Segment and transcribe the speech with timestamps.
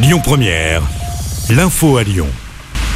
[0.00, 0.80] Lyon Première,
[1.50, 2.28] l'info à Lyon.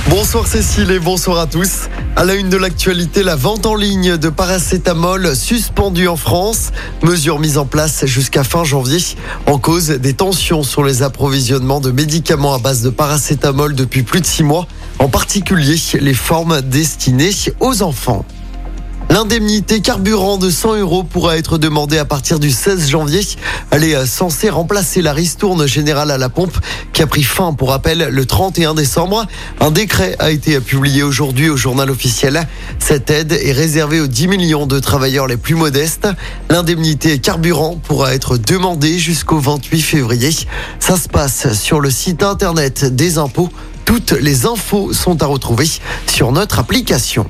[0.09, 1.89] Bonsoir Cécile et bonsoir à tous.
[2.15, 6.71] À la une de l'actualité, la vente en ligne de paracétamol suspendue en France.
[7.03, 8.99] Mesure mise en place jusqu'à fin janvier
[9.47, 14.21] en cause des tensions sur les approvisionnements de médicaments à base de paracétamol depuis plus
[14.21, 14.69] de six mois,
[15.01, 18.25] en particulier les formes destinées aux enfants.
[19.13, 23.21] L'indemnité carburant de 100 euros pourra être demandée à partir du 16 janvier.
[23.71, 26.57] Elle est censée remplacer la ristourne générale à la pompe
[26.95, 29.27] qui a pris fin, pour rappel, le 31 décembre.
[29.61, 32.49] Un décret a été publié aujourd'hui au journal officiel.
[32.79, 36.09] Cette aide est réservée aux 10 millions de travailleurs les plus modestes.
[36.49, 40.31] L'indemnité carburant pourra être demandée jusqu'au 28 février.
[40.81, 43.51] Ça se passe sur le site internet des impôts.
[43.85, 45.69] Toutes les infos sont à retrouver
[46.07, 47.29] sur notre application.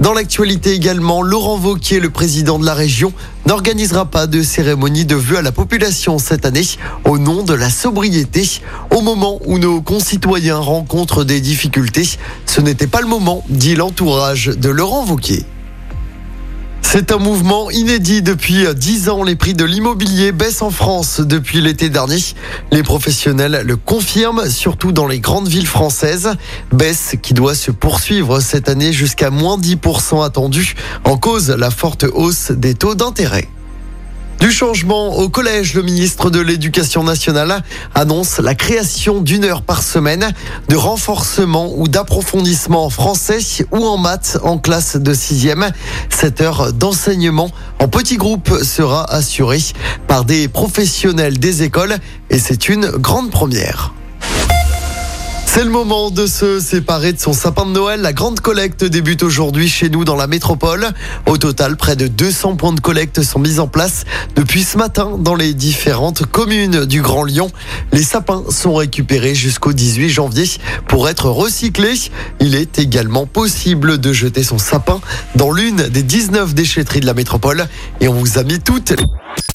[0.00, 3.12] Dans l'actualité également, Laurent Vauquier, le président de la région,
[3.46, 6.64] n'organisera pas de cérémonie de vœux à la population cette année
[7.04, 8.48] au nom de la sobriété.
[8.90, 12.08] Au moment où nos concitoyens rencontrent des difficultés,
[12.46, 15.44] ce n'était pas le moment, dit l'entourage de Laurent Vauquier.
[16.92, 19.22] C'est un mouvement inédit depuis 10 ans.
[19.22, 22.18] Les prix de l'immobilier baissent en France depuis l'été dernier.
[22.72, 26.30] Les professionnels le confirment, surtout dans les grandes villes françaises.
[26.72, 30.74] Baisse qui doit se poursuivre cette année jusqu'à moins 10% attendu
[31.04, 33.48] en cause la forte hausse des taux d'intérêt.
[34.60, 37.62] Changement au collège, le ministre de l'Éducation nationale
[37.94, 40.34] annonce la création d'une heure par semaine
[40.68, 43.38] de renforcement ou d'approfondissement en français
[43.72, 45.70] ou en maths en classe de sixième.
[46.10, 49.62] Cette heure d'enseignement en petit groupe sera assurée
[50.06, 51.96] par des professionnels des écoles
[52.28, 53.94] et c'est une grande première.
[55.52, 58.02] C'est le moment de se séparer de son sapin de Noël.
[58.02, 60.90] La grande collecte débute aujourd'hui chez nous dans la métropole.
[61.26, 64.04] Au total, près de 200 points de collecte sont mis en place
[64.36, 67.50] depuis ce matin dans les différentes communes du Grand Lyon.
[67.90, 70.48] Les sapins sont récupérés jusqu'au 18 janvier
[70.86, 71.98] pour être recyclés.
[72.38, 75.00] Il est également possible de jeter son sapin
[75.34, 77.66] dans l'une des 19 déchetteries de la métropole
[78.00, 78.94] et on vous a mis toutes.